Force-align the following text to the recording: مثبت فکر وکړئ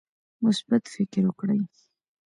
مثبت 0.43 0.83
فکر 0.95 1.21
وکړئ 1.27 1.61